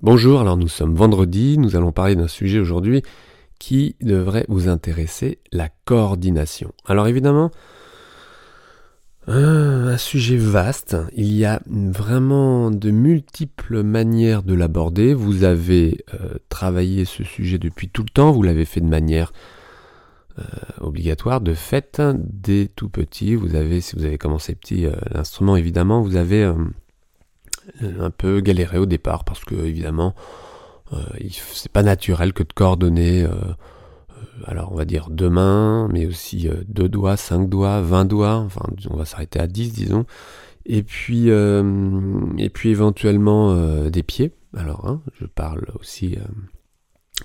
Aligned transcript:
Bonjour, 0.00 0.40
alors 0.40 0.56
nous 0.56 0.68
sommes 0.68 0.94
vendredi, 0.94 1.58
nous 1.58 1.74
allons 1.74 1.90
parler 1.90 2.14
d'un 2.14 2.28
sujet 2.28 2.60
aujourd'hui 2.60 3.02
qui 3.58 3.96
devrait 4.00 4.46
vous 4.48 4.68
intéresser, 4.68 5.40
la 5.50 5.68
coordination. 5.86 6.72
Alors 6.86 7.08
évidemment, 7.08 7.50
un 9.26 9.96
sujet 9.98 10.36
vaste, 10.36 10.96
il 11.16 11.34
y 11.34 11.44
a 11.44 11.60
vraiment 11.66 12.70
de 12.70 12.92
multiples 12.92 13.82
manières 13.82 14.44
de 14.44 14.54
l'aborder. 14.54 15.14
Vous 15.14 15.42
avez 15.42 16.04
euh, 16.14 16.34
travaillé 16.48 17.04
ce 17.04 17.24
sujet 17.24 17.58
depuis 17.58 17.88
tout 17.88 18.04
le 18.04 18.10
temps, 18.10 18.30
vous 18.30 18.44
l'avez 18.44 18.66
fait 18.66 18.80
de 18.80 18.86
manière 18.86 19.32
euh, 20.38 20.44
obligatoire, 20.80 21.40
de 21.40 21.54
fait, 21.54 22.00
dès 22.14 22.68
tout 22.68 22.88
petit. 22.88 23.34
Vous 23.34 23.56
avez, 23.56 23.80
si 23.80 23.96
vous 23.96 24.04
avez 24.04 24.16
commencé 24.16 24.54
petit, 24.54 24.86
euh, 24.86 24.92
l'instrument 25.10 25.56
évidemment, 25.56 26.02
vous 26.02 26.14
avez 26.14 26.48
un 27.80 28.10
peu 28.10 28.40
galéré 28.40 28.78
au 28.78 28.86
départ 28.86 29.24
parce 29.24 29.44
que 29.44 29.54
évidemment 29.54 30.14
euh, 30.92 30.98
c'est 31.52 31.72
pas 31.72 31.82
naturel 31.82 32.32
que 32.32 32.42
de 32.42 32.52
coordonner 32.52 33.24
euh, 33.24 33.30
alors 34.46 34.72
on 34.72 34.76
va 34.76 34.84
dire 34.84 35.10
deux 35.10 35.30
mains 35.30 35.88
mais 35.92 36.06
aussi 36.06 36.48
deux 36.66 36.88
doigts, 36.88 37.16
cinq 37.16 37.48
doigts, 37.48 37.80
vingt 37.80 38.04
doigts, 38.04 38.36
enfin 38.36 38.62
on 38.90 38.96
va 38.96 39.04
s'arrêter 39.04 39.40
à 39.40 39.46
dix 39.46 39.72
disons. 39.72 40.06
Et 40.66 40.82
puis 40.82 41.28
et 41.28 42.50
puis 42.50 42.70
éventuellement 42.70 43.88
des 43.88 44.02
pieds. 44.02 44.32
Alors 44.56 44.86
hein, 44.86 45.00
je 45.20 45.24
parle 45.24 45.66
aussi 45.80 46.18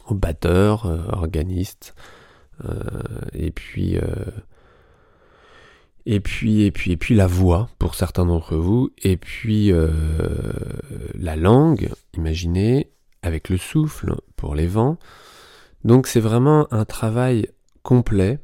aux 0.08 0.16
batteurs, 0.16 0.86
organistes 1.12 1.94
et 3.34 3.52
puis 3.52 3.98
et 6.06 6.20
puis, 6.20 6.64
et 6.64 6.72
puis, 6.72 6.92
et 6.92 6.98
puis 6.98 7.16
la 7.16 7.28
voix 7.28 7.70
pour 7.80 7.96
certains 7.96 8.26
d'entre 8.26 8.56
vous, 8.56 8.90
et 9.02 9.18
puis 9.18 9.72
euh, 9.72 9.90
la 11.16 11.36
langue, 11.36 11.90
imaginez, 12.18 12.92
avec 13.22 13.50
le 13.50 13.58
souffle 13.58 14.16
pour 14.36 14.56
les 14.56 14.68
vents. 14.68 14.98
Donc 15.86 16.08
c'est 16.08 16.20
vraiment 16.20 16.68
un 16.72 16.86
travail 16.86 17.48
complet 17.84 18.40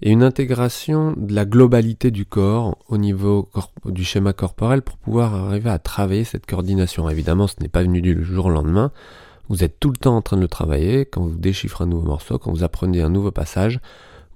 et 0.00 0.10
une 0.10 0.22
intégration 0.22 1.14
de 1.16 1.34
la 1.34 1.44
globalité 1.44 2.10
du 2.10 2.26
corps 2.26 2.76
au 2.88 2.98
niveau 2.98 3.48
du 3.84 4.04
schéma 4.04 4.32
corporel 4.32 4.82
pour 4.82 4.96
pouvoir 4.96 5.34
arriver 5.34 5.70
à 5.70 5.78
travailler 5.78 6.24
cette 6.24 6.46
coordination. 6.46 7.08
Évidemment, 7.08 7.46
ce 7.46 7.54
n'est 7.60 7.68
pas 7.68 7.82
venu 7.82 8.02
du 8.02 8.24
jour 8.24 8.46
au 8.46 8.50
lendemain. 8.50 8.90
Vous 9.48 9.62
êtes 9.62 9.78
tout 9.78 9.90
le 9.90 9.96
temps 9.96 10.16
en 10.16 10.22
train 10.22 10.36
de 10.36 10.42
le 10.42 10.48
travailler. 10.48 11.06
Quand 11.06 11.22
vous 11.22 11.36
déchiffrez 11.36 11.84
un 11.84 11.86
nouveau 11.86 12.06
morceau, 12.06 12.38
quand 12.38 12.50
vous 12.50 12.64
apprenez 12.64 13.00
un 13.00 13.10
nouveau 13.10 13.30
passage, 13.30 13.80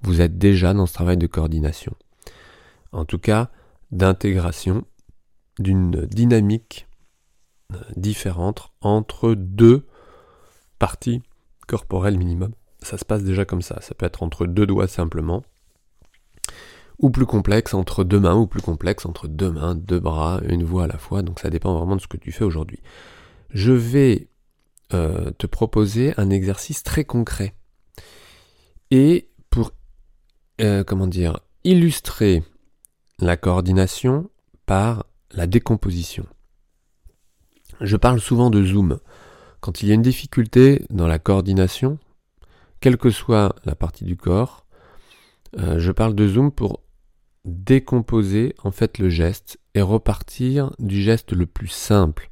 vous 0.03 0.21
êtes 0.21 0.37
déjà 0.37 0.73
dans 0.73 0.85
ce 0.85 0.93
travail 0.93 1.17
de 1.17 1.27
coordination 1.27 1.93
en 2.97 3.05
tout 3.05 3.19
cas 3.19 3.49
d'intégration 3.91 4.83
d'une 5.59 6.05
dynamique 6.05 6.87
euh, 7.73 7.77
différente 7.95 8.71
entre 8.81 9.33
deux 9.33 9.85
parties 10.79 11.21
corporelles 11.67 12.17
minimum. 12.17 12.51
Ça 12.81 12.97
se 12.97 13.05
passe 13.05 13.23
déjà 13.23 13.45
comme 13.45 13.61
ça. 13.61 13.79
Ça 13.81 13.95
peut 13.95 14.05
être 14.05 14.23
entre 14.23 14.45
deux 14.45 14.65
doigts 14.65 14.87
simplement, 14.87 15.43
ou 16.99 17.09
plus 17.09 17.25
complexe 17.25 17.73
entre 17.73 18.03
deux 18.03 18.19
mains, 18.19 18.35
ou 18.35 18.47
plus 18.47 18.61
complexe 18.61 19.05
entre 19.05 19.27
deux 19.27 19.51
mains, 19.51 19.75
deux 19.75 19.99
bras, 19.99 20.41
une 20.47 20.63
voix 20.63 20.85
à 20.85 20.87
la 20.87 20.97
fois. 20.97 21.21
Donc 21.21 21.39
ça 21.39 21.49
dépend 21.49 21.77
vraiment 21.77 21.95
de 21.95 22.01
ce 22.01 22.07
que 22.07 22.17
tu 22.17 22.31
fais 22.31 22.43
aujourd'hui. 22.43 22.79
Je 23.51 23.71
vais 23.71 24.29
euh, 24.93 25.31
te 25.37 25.47
proposer 25.47 26.13
un 26.17 26.29
exercice 26.29 26.83
très 26.83 27.05
concret. 27.05 27.53
Et 28.89 29.29
pour, 29.49 29.71
euh, 30.61 30.83
comment 30.83 31.07
dire, 31.07 31.39
illustrer 31.63 32.43
la 33.19 33.37
coordination 33.37 34.29
par 34.65 35.05
la 35.31 35.47
décomposition. 35.47 36.25
Je 37.81 37.97
parle 37.97 38.19
souvent 38.19 38.49
de 38.49 38.63
zoom. 38.63 38.99
Quand 39.59 39.81
il 39.81 39.89
y 39.89 39.91
a 39.91 39.95
une 39.95 40.01
difficulté 40.01 40.85
dans 40.89 41.07
la 41.07 41.19
coordination, 41.19 41.99
quelle 42.79 42.97
que 42.97 43.09
soit 43.09 43.55
la 43.65 43.75
partie 43.75 44.05
du 44.05 44.15
corps, 44.15 44.65
euh, 45.59 45.79
je 45.79 45.91
parle 45.91 46.15
de 46.15 46.27
zoom 46.27 46.51
pour 46.51 46.81
décomposer 47.45 48.55
en 48.63 48.71
fait 48.71 48.99
le 48.99 49.09
geste 49.09 49.59
et 49.73 49.81
repartir 49.81 50.71
du 50.79 51.01
geste 51.01 51.31
le 51.31 51.45
plus 51.45 51.69
simple 51.69 52.29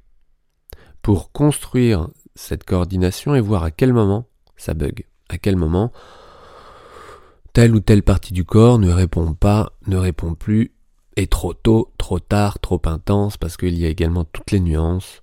pour 1.02 1.32
construire 1.32 2.10
cette 2.36 2.64
coordination 2.64 3.34
et 3.34 3.40
voir 3.40 3.64
à 3.64 3.72
quel 3.72 3.94
moment 3.94 4.28
ça 4.58 4.74
bug, 4.74 5.06
à 5.30 5.38
quel 5.38 5.56
moment 5.56 5.92
telle 7.54 7.74
ou 7.74 7.80
telle 7.80 8.04
partie 8.04 8.34
du 8.34 8.44
corps 8.44 8.80
ne 8.80 8.92
répond 8.92 9.34
pas, 9.34 9.72
ne 9.88 9.96
répond 9.96 10.36
plus 10.36 10.75
et 11.18 11.28
trop 11.28 11.54
tôt, 11.54 11.92
trop 11.98 12.20
tard, 12.20 12.60
trop 12.60 12.82
intense, 12.86 13.38
parce 13.38 13.58
qu'il 13.58 13.78
y 13.78 13.86
a 13.86 13.90
également 13.90 14.26
toutes 14.26 14.52
les 14.52 14.60
nuances. 14.60 15.22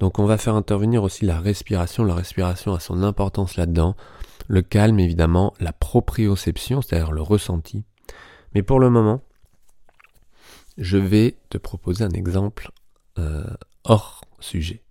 Donc 0.00 0.18
on 0.18 0.26
va 0.26 0.38
faire 0.38 0.54
intervenir 0.54 1.02
aussi 1.02 1.24
la 1.24 1.40
respiration. 1.40 2.04
La 2.04 2.14
respiration 2.14 2.74
a 2.74 2.80
son 2.80 3.02
importance 3.02 3.56
là-dedans. 3.56 3.96
Le 4.48 4.62
calme, 4.62 4.98
évidemment, 5.00 5.54
la 5.60 5.72
proprioception, 5.72 6.82
c'est-à-dire 6.82 7.12
le 7.12 7.22
ressenti. 7.22 7.84
Mais 8.54 8.62
pour 8.62 8.80
le 8.80 8.90
moment, 8.90 9.22
je 10.78 10.98
vais 10.98 11.36
te 11.50 11.58
proposer 11.58 12.04
un 12.04 12.10
exemple 12.10 12.70
euh, 13.18 13.44
hors 13.84 14.22
sujet. 14.40 14.82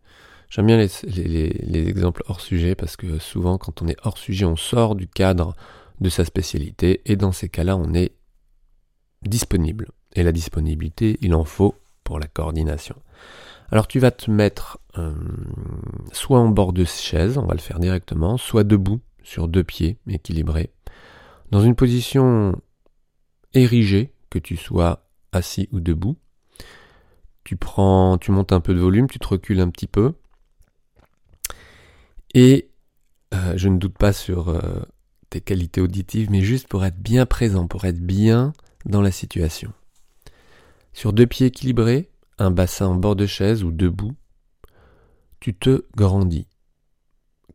J'aime 0.50 0.68
bien 0.68 0.78
les, 0.78 1.88
exemples 1.88 2.24
hors 2.28 2.42
sujet 2.42 2.76
parce 2.76 2.96
que 2.96 3.20
souvent 3.20 3.58
quand 3.58 3.82
on 3.82 3.88
est 3.88 3.98
hors 4.04 4.18
sujet, 4.18 4.46
on 4.46 4.56
sort 4.56 4.96
du 4.96 5.08
cadre 5.08 5.56
de 6.02 6.10
sa 6.10 6.26
spécialité 6.26 7.02
et 7.06 7.16
dans 7.16 7.32
ces 7.32 7.50
cas-là, 7.50 7.78
on 7.78 7.94
est 7.94 8.14
disponible 9.24 9.90
et 10.16 10.24
la 10.24 10.32
disponibilité, 10.32 11.18
il 11.22 11.36
en 11.36 11.46
faut 11.46 11.76
pour 12.04 12.20
la 12.20 12.28
coordination. 12.28 12.96
Alors 13.72 13.88
tu 13.88 14.00
vas 14.00 14.12
te 14.12 14.30
mettre 14.30 14.80
euh, 14.98 15.14
soit 16.12 16.40
en 16.40 16.50
bord 16.50 16.74
de 16.74 16.86
chaise, 16.86 17.38
on 17.38 17.46
va 17.46 17.54
le 17.54 17.60
faire 17.60 17.80
directement, 17.80 18.38
soit 18.38 18.64
debout 18.64 19.02
sur 19.24 19.48
deux 19.48 19.64
pieds 19.64 19.98
équilibrés, 20.08 20.72
dans 21.52 21.62
une 21.62 21.76
position 21.76 22.60
érigée, 23.54 24.14
que 24.30 24.40
tu 24.40 24.58
sois 24.58 25.08
assis 25.32 25.70
ou 25.72 25.80
debout. 25.80 26.18
Tu 27.44 27.56
prends, 27.56 28.18
tu 28.18 28.32
montes 28.32 28.52
un 28.52 28.60
peu 28.60 28.74
de 28.74 28.80
volume, 28.80 29.08
tu 29.08 29.20
te 29.20 29.28
recules 29.28 29.62
un 29.62 29.70
petit 29.70 29.88
peu. 29.88 30.14
Et 32.34 32.70
euh, 33.34 33.54
je 33.56 33.70
ne 33.70 33.78
doute 33.78 33.98
pas 33.98 34.14
sur 34.14 34.50
euh, 34.50 34.82
tes 35.30 35.42
qualités 35.42 35.80
auditives, 35.80 36.30
mais 36.30 36.42
juste 36.42 36.68
pour 36.68 36.84
être 36.86 36.98
bien 36.98 37.26
présent, 37.26 37.68
pour 37.68 37.86
être 37.86 38.00
bien 38.00 38.52
dans 38.86 39.02
la 39.02 39.12
situation. 39.12 39.72
Sur 40.96 41.12
deux 41.12 41.28
pieds 41.28 41.48
équilibrés, 41.48 42.10
un 42.38 42.52
bassin 42.52 42.88
en 42.88 42.96
bord 42.96 43.18
de 43.18 43.26
chaise 43.26 43.66
ou 43.66 43.72
debout, 43.74 44.16
tu 45.42 45.54
te 45.54 45.84
grandis. 45.98 46.48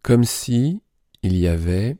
Comme 0.03 0.25
si 0.25 0.83
il 1.23 1.35
y 1.35 1.49
avait 1.49 1.97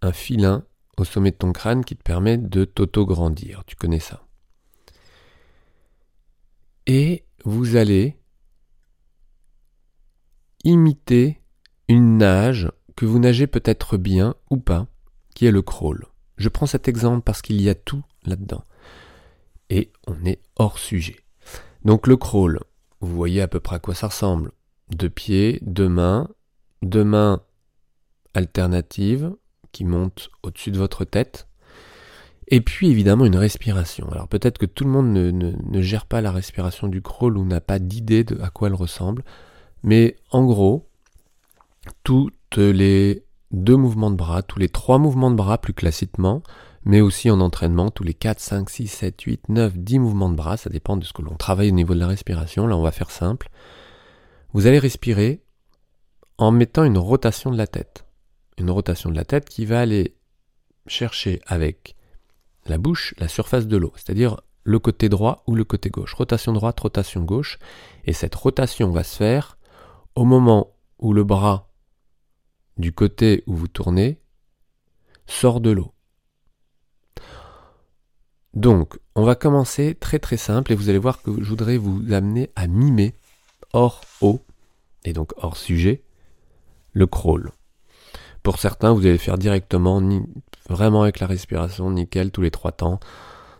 un 0.00 0.12
filin 0.12 0.64
au 0.96 1.04
sommet 1.04 1.30
de 1.30 1.36
ton 1.36 1.52
crâne 1.52 1.84
qui 1.84 1.94
te 1.94 2.02
permet 2.02 2.38
de 2.38 2.64
t'auto-grandir. 2.64 3.64
Tu 3.66 3.76
connais 3.76 4.00
ça. 4.00 4.26
Et 6.86 7.26
vous 7.44 7.76
allez 7.76 8.16
imiter 10.64 11.38
une 11.88 12.16
nage 12.16 12.72
que 12.96 13.04
vous 13.04 13.18
nagez 13.18 13.46
peut-être 13.46 13.98
bien 13.98 14.36
ou 14.48 14.56
pas, 14.56 14.86
qui 15.34 15.44
est 15.44 15.52
le 15.52 15.60
crawl. 15.60 16.06
Je 16.38 16.48
prends 16.48 16.66
cet 16.66 16.88
exemple 16.88 17.20
parce 17.20 17.42
qu'il 17.42 17.60
y 17.60 17.68
a 17.68 17.74
tout 17.74 18.02
là-dedans 18.24 18.64
et 19.72 19.90
on 20.06 20.26
est 20.26 20.38
hors 20.56 20.78
sujet. 20.78 21.16
Donc 21.82 22.06
le 22.06 22.18
crawl, 22.18 22.60
vous 23.00 23.16
voyez 23.16 23.40
à 23.40 23.48
peu 23.48 23.58
près 23.58 23.76
à 23.76 23.78
quoi 23.78 23.94
ça 23.94 24.08
ressemble. 24.08 24.52
Deux 24.90 25.08
pieds, 25.08 25.60
deux 25.62 25.88
mains, 25.88 26.28
deux 26.82 27.04
mains 27.04 27.40
alternatives 28.34 29.32
qui 29.72 29.84
montent 29.84 30.28
au-dessus 30.42 30.72
de 30.72 30.78
votre 30.78 31.06
tête. 31.06 31.48
Et 32.48 32.60
puis 32.60 32.90
évidemment 32.90 33.24
une 33.24 33.36
respiration. 33.36 34.12
Alors 34.12 34.28
peut-être 34.28 34.58
que 34.58 34.66
tout 34.66 34.84
le 34.84 34.90
monde 34.90 35.10
ne, 35.10 35.80
gère 35.80 36.04
pas 36.04 36.20
la 36.20 36.32
respiration 36.32 36.86
du 36.86 37.00
crawl 37.00 37.38
ou 37.38 37.46
n'a 37.46 37.62
pas 37.62 37.78
d'idée 37.78 38.24
de 38.24 38.38
à 38.42 38.50
quoi 38.50 38.68
elle 38.68 38.74
ressemble. 38.74 39.24
Mais 39.82 40.16
en 40.30 40.44
gros, 40.44 40.86
toutes 42.04 42.58
les 42.58 43.24
deux 43.52 43.76
mouvements 43.76 44.10
de 44.10 44.16
bras, 44.16 44.42
tous 44.42 44.58
les 44.58 44.68
trois 44.68 44.98
mouvements 44.98 45.30
de 45.30 45.36
bras 45.36 45.56
plus 45.56 45.72
classiquement, 45.72 46.42
mais 46.84 47.00
aussi 47.00 47.30
en 47.30 47.40
entraînement, 47.40 47.90
tous 47.90 48.04
les 48.04 48.14
4, 48.14 48.40
5, 48.40 48.70
6, 48.70 48.88
7, 48.88 49.20
8, 49.22 49.48
9, 49.48 49.78
10 49.78 49.98
mouvements 49.98 50.30
de 50.30 50.34
bras, 50.34 50.56
ça 50.56 50.70
dépend 50.70 50.96
de 50.96 51.04
ce 51.04 51.12
que 51.12 51.22
l'on 51.22 51.36
travaille 51.36 51.68
au 51.68 51.74
niveau 51.74 51.94
de 51.94 52.00
la 52.00 52.08
respiration. 52.08 52.66
Là, 52.66 52.76
on 52.76 52.82
va 52.82 52.90
faire 52.90 53.10
simple. 53.10 53.48
Vous 54.52 54.66
allez 54.66 54.78
respirer 54.78 55.42
en 56.38 56.50
mettant 56.50 56.84
une 56.84 56.98
rotation 56.98 57.50
de 57.50 57.56
la 57.56 57.66
tête. 57.66 58.04
Une 58.58 58.70
rotation 58.70 59.10
de 59.10 59.16
la 59.16 59.24
tête 59.24 59.48
qui 59.48 59.64
va 59.64 59.80
aller 59.80 60.16
chercher 60.86 61.40
avec 61.46 61.96
la 62.66 62.78
bouche 62.78 63.14
la 63.18 63.28
surface 63.28 63.66
de 63.66 63.76
l'eau, 63.76 63.92
c'est-à-dire 63.96 64.40
le 64.64 64.78
côté 64.78 65.08
droit 65.08 65.42
ou 65.46 65.54
le 65.54 65.64
côté 65.64 65.90
gauche. 65.90 66.14
Rotation 66.14 66.52
droite, 66.52 66.78
rotation 66.80 67.22
gauche. 67.22 67.58
Et 68.04 68.12
cette 68.12 68.34
rotation 68.34 68.90
va 68.90 69.04
se 69.04 69.16
faire 69.16 69.58
au 70.14 70.24
moment 70.24 70.74
où 70.98 71.12
le 71.12 71.24
bras 71.24 71.70
du 72.76 72.92
côté 72.92 73.42
où 73.46 73.54
vous 73.54 73.68
tournez 73.68 74.20
sort 75.26 75.60
de 75.60 75.70
l'eau. 75.70 75.92
Donc, 78.54 78.98
on 79.14 79.24
va 79.24 79.34
commencer 79.34 79.94
très 79.94 80.18
très 80.18 80.36
simple 80.36 80.72
et 80.72 80.74
vous 80.74 80.88
allez 80.88 80.98
voir 80.98 81.22
que 81.22 81.30
je 81.42 81.48
voudrais 81.48 81.78
vous 81.78 82.12
amener 82.12 82.50
à 82.54 82.66
mimer 82.66 83.14
hors 83.72 84.02
eau 84.20 84.40
et 85.04 85.12
donc 85.12 85.32
hors 85.36 85.56
sujet, 85.56 86.02
le 86.92 87.06
crawl. 87.06 87.50
Pour 88.42 88.58
certains, 88.58 88.92
vous 88.92 89.06
allez 89.06 89.18
faire 89.18 89.38
directement, 89.38 90.00
ni, 90.00 90.22
vraiment 90.68 91.02
avec 91.02 91.20
la 91.20 91.26
respiration, 91.26 91.90
nickel, 91.90 92.30
tous 92.30 92.42
les 92.42 92.50
trois 92.50 92.72
temps. 92.72 93.00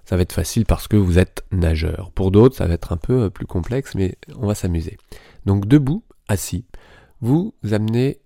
Ça 0.05 0.17
va 0.17 0.23
être 0.23 0.33
facile 0.33 0.67
parce 0.67 0.89
que 0.89 0.97
vous 0.97 1.19
êtes 1.19 1.45
nageur. 1.53 2.11
Pour 2.11 2.31
d'autres, 2.31 2.57
ça 2.57 2.67
va 2.67 2.75
être 2.75 2.93
un 2.93 2.97
peu 2.97 3.23
euh, 3.23 3.31
plus 3.31 3.47
complexe, 3.47 3.95
mais 3.95 4.17
on 4.37 4.47
va 4.47 4.55
s'amuser. 4.55 4.99
Donc 5.47 5.67
debout, 5.67 6.03
assis, 6.29 6.67
vous 7.21 7.55
amenez 7.71 8.21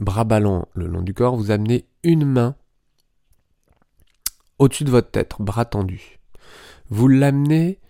bras 0.00 0.24
ballants 0.24 0.68
le 0.74 0.86
long 0.86 1.02
du 1.02 1.14
corps, 1.14 1.36
vous 1.36 1.52
amenez 1.52 1.86
une 2.02 2.24
main 2.24 2.56
au-dessus 4.58 4.84
de 4.84 4.90
votre 4.90 5.10
tête, 5.10 5.34
bras 5.38 5.64
tendu. 5.64 6.18
Vous 6.90 7.08
l'amenez 7.08 7.80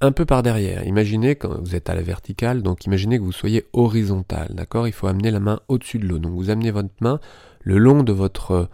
un 0.00 0.12
peu 0.12 0.24
par 0.24 0.42
derrière. 0.42 0.86
Imaginez 0.86 1.36
quand 1.36 1.60
vous 1.60 1.74
êtes 1.74 1.90
à 1.90 1.94
la 1.94 2.02
verticale, 2.02 2.62
donc 2.62 2.86
imaginez 2.86 3.18
que 3.18 3.24
vous 3.24 3.32
soyez 3.32 3.66
horizontal, 3.72 4.54
d'accord? 4.54 4.86
Il 4.86 4.92
faut 4.92 5.08
amener 5.08 5.30
la 5.30 5.40
main 5.40 5.60
au-dessus 5.68 5.98
de 5.98 6.06
l'eau. 6.06 6.18
Donc 6.18 6.32
vous 6.32 6.50
amenez 6.50 6.70
votre 6.70 6.94
main 7.00 7.20
le 7.62 7.78
long 7.78 8.02
de 8.02 8.12
votre 8.12 8.68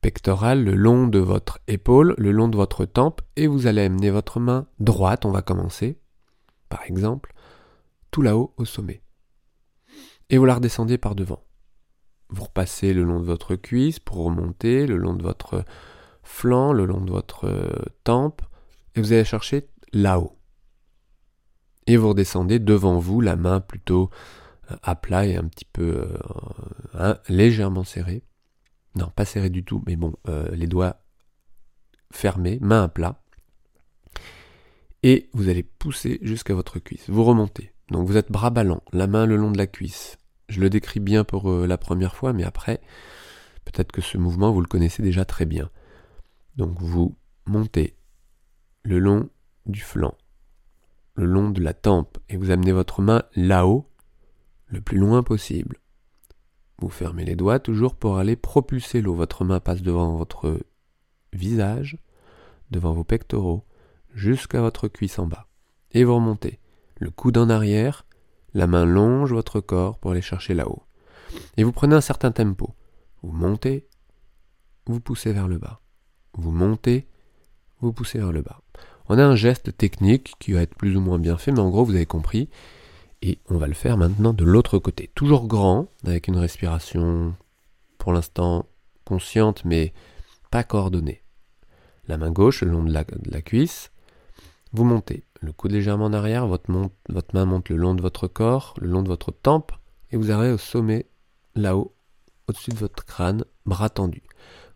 pectoral, 0.00 0.64
le 0.64 0.74
long 0.74 1.06
de 1.06 1.18
votre 1.18 1.60
épaule, 1.68 2.14
le 2.18 2.32
long 2.32 2.48
de 2.48 2.56
votre 2.56 2.84
tempe, 2.84 3.20
et 3.36 3.46
vous 3.46 3.66
allez 3.66 3.82
amener 3.82 4.10
votre 4.10 4.40
main 4.40 4.66
droite, 4.78 5.24
on 5.24 5.30
va 5.30 5.42
commencer, 5.42 5.98
par 6.68 6.82
exemple, 6.84 7.34
tout 8.10 8.22
là-haut 8.22 8.52
au 8.56 8.64
sommet. 8.64 9.02
Et 10.30 10.38
vous 10.38 10.46
la 10.46 10.54
redescendez 10.54 10.98
par 10.98 11.14
devant. 11.14 11.42
Vous 12.30 12.44
repassez 12.44 12.94
le 12.94 13.02
long 13.02 13.20
de 13.20 13.26
votre 13.26 13.56
cuisse 13.56 13.98
pour 13.98 14.24
remonter, 14.24 14.86
le 14.86 14.96
long 14.96 15.14
de 15.14 15.22
votre 15.22 15.64
flanc, 16.22 16.72
le 16.72 16.86
long 16.86 17.00
de 17.00 17.10
votre 17.10 17.46
euh, 17.46 17.70
tempe, 18.04 18.42
et 18.94 19.00
vous 19.00 19.12
allez 19.12 19.24
chercher 19.24 19.68
là-haut. 19.92 20.36
Et 21.86 21.96
vous 21.96 22.10
redescendez 22.10 22.58
devant 22.58 22.98
vous, 22.98 23.20
la 23.20 23.36
main 23.36 23.60
plutôt 23.60 24.10
euh, 24.70 24.76
à 24.82 24.94
plat 24.94 25.26
et 25.26 25.36
un 25.36 25.44
petit 25.44 25.64
peu 25.64 26.08
euh, 26.94 27.14
légèrement 27.28 27.84
serrée. 27.84 28.22
Non, 28.96 29.10
pas 29.14 29.24
serrée 29.24 29.50
du 29.50 29.64
tout, 29.64 29.82
mais 29.86 29.94
bon, 29.94 30.14
les 30.50 30.66
doigts 30.66 30.96
fermés, 32.12 32.58
main 32.60 32.82
à 32.82 32.88
plat. 32.88 33.22
Et 35.04 35.30
vous 35.32 35.48
allez 35.48 35.62
pousser 35.62 36.18
jusqu'à 36.22 36.54
votre 36.54 36.80
cuisse. 36.80 37.08
Vous 37.08 37.22
remontez. 37.22 37.72
Donc 37.92 38.08
vous 38.08 38.16
êtes 38.16 38.32
bras 38.32 38.50
ballants, 38.50 38.82
la 38.92 39.06
main 39.06 39.26
le 39.26 39.36
long 39.36 39.52
de 39.52 39.58
la 39.58 39.68
cuisse. 39.68 40.18
Je 40.48 40.60
le 40.60 40.68
décris 40.70 40.98
bien 40.98 41.22
pour 41.22 41.48
la 41.48 41.78
première 41.78 42.16
fois, 42.16 42.32
mais 42.32 42.42
après, 42.42 42.80
peut-être 43.64 43.92
que 43.92 44.00
ce 44.00 44.18
mouvement, 44.18 44.50
vous 44.50 44.60
le 44.60 44.66
connaissez 44.66 45.04
déjà 45.04 45.24
très 45.24 45.46
bien. 45.46 45.70
Donc 46.60 46.78
vous 46.78 47.16
montez 47.46 47.96
le 48.82 48.98
long 48.98 49.30
du 49.64 49.80
flanc, 49.80 50.14
le 51.14 51.24
long 51.24 51.48
de 51.48 51.62
la 51.62 51.72
tempe, 51.72 52.18
et 52.28 52.36
vous 52.36 52.50
amenez 52.50 52.72
votre 52.72 53.00
main 53.00 53.22
là-haut, 53.34 53.88
le 54.66 54.82
plus 54.82 54.98
loin 54.98 55.22
possible. 55.22 55.78
Vous 56.76 56.90
fermez 56.90 57.24
les 57.24 57.34
doigts 57.34 57.60
toujours 57.60 57.94
pour 57.94 58.18
aller 58.18 58.36
propulser 58.36 59.00
l'eau. 59.00 59.14
Votre 59.14 59.42
main 59.42 59.58
passe 59.58 59.80
devant 59.80 60.18
votre 60.18 60.60
visage, 61.32 61.96
devant 62.70 62.92
vos 62.92 63.04
pectoraux, 63.04 63.64
jusqu'à 64.12 64.60
votre 64.60 64.86
cuisse 64.86 65.18
en 65.18 65.26
bas. 65.26 65.48
Et 65.92 66.04
vous 66.04 66.16
remontez. 66.16 66.60
Le 66.98 67.10
coude 67.10 67.38
en 67.38 67.48
arrière, 67.48 68.04
la 68.52 68.66
main 68.66 68.84
longe 68.84 69.32
votre 69.32 69.60
corps 69.60 69.96
pour 69.96 70.10
aller 70.10 70.20
chercher 70.20 70.52
là-haut. 70.52 70.82
Et 71.56 71.64
vous 71.64 71.72
prenez 71.72 71.94
un 71.96 72.02
certain 72.02 72.32
tempo. 72.32 72.74
Vous 73.22 73.32
montez, 73.32 73.88
vous 74.84 75.00
poussez 75.00 75.32
vers 75.32 75.48
le 75.48 75.56
bas 75.56 75.80
vous 76.34 76.50
montez, 76.50 77.06
vous 77.80 77.92
poussez 77.92 78.18
vers 78.18 78.32
le 78.32 78.42
bas. 78.42 78.60
On 79.08 79.18
a 79.18 79.24
un 79.24 79.34
geste 79.34 79.76
technique 79.76 80.34
qui 80.38 80.52
va 80.52 80.62
être 80.62 80.76
plus 80.76 80.96
ou 80.96 81.00
moins 81.00 81.18
bien 81.18 81.36
fait, 81.36 81.52
mais 81.52 81.60
en 81.60 81.70
gros 81.70 81.84
vous 81.84 81.94
avez 81.94 82.06
compris. 82.06 82.48
Et 83.22 83.38
on 83.48 83.58
va 83.58 83.66
le 83.66 83.74
faire 83.74 83.98
maintenant 83.98 84.32
de 84.32 84.44
l'autre 84.44 84.78
côté. 84.78 85.10
Toujours 85.14 85.46
grand, 85.46 85.88
avec 86.06 86.28
une 86.28 86.38
respiration 86.38 87.34
pour 87.98 88.12
l'instant 88.12 88.66
consciente 89.04 89.64
mais 89.64 89.92
pas 90.50 90.64
coordonnée. 90.64 91.22
La 92.06 92.16
main 92.16 92.30
gauche 92.30 92.62
le 92.62 92.70
long 92.70 92.82
de 92.82 92.92
la, 92.92 93.42
cuisse. 93.42 93.90
Vous 94.72 94.84
montez. 94.84 95.24
Le 95.40 95.52
coude 95.52 95.72
légèrement 95.72 96.06
en 96.06 96.12
arrière, 96.12 96.46
votre, 96.46 96.70
votre 97.08 97.34
main 97.34 97.44
monte 97.44 97.68
le 97.68 97.76
long 97.76 97.94
de 97.94 98.02
votre 98.02 98.28
corps, 98.28 98.74
le 98.80 98.88
long 98.88 99.02
de 99.02 99.08
votre 99.08 99.32
tempe, 99.32 99.72
et 100.10 100.16
vous 100.16 100.30
arrivez 100.30 100.52
au 100.52 100.58
sommet, 100.58 101.06
là-haut, 101.54 101.94
au-dessus 102.48 102.70
de 102.70 102.76
votre 102.76 103.04
crâne, 103.04 103.44
bras 103.64 103.88
tendus. 103.88 104.22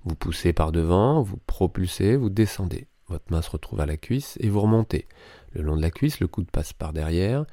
Vous 0.05 0.15
poussez 0.15 0.53
par 0.53 0.71
devant, 0.71 1.23
vous 1.23 1.39
propulsez, 1.47 2.17
vous 2.17 2.31
descendez. 2.31 2.89
Votre 3.09 3.31
main 3.31 3.43
se 3.43 3.51
retrouve 3.51 3.81
à 3.81 3.87
la 3.87 3.97
cuisse 3.97 4.37
et 4.41 4.49
vous 4.49 4.61
remontez. 4.61 5.09
Le 5.53 5.63
long 5.63 5.77
de 5.77 5.83
la 5.83 5.91
cuisse, 5.91 6.21
le 6.21 6.29
coude 6.29 6.51
passe 6.51 6.73
par 6.73 6.93
derrière, 6.93 7.45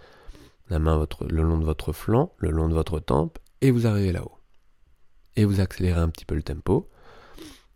la 0.70 0.80
main 0.80 1.06
le 1.28 1.44
long 1.44 1.58
de 1.58 1.66
votre 1.66 1.94
flanc, 1.94 2.34
le 2.38 2.50
long 2.50 2.68
de 2.68 2.74
votre 2.74 3.00
tempe, 3.00 3.40
et 3.62 3.72
vous 3.72 3.88
arrivez 3.88 4.12
là-haut. 4.12 4.38
Et 5.36 5.46
vous 5.46 5.60
accélérez 5.60 6.00
un 6.00 6.10
petit 6.10 6.26
peu 6.26 6.36
le 6.36 6.44
tempo. 6.44 6.90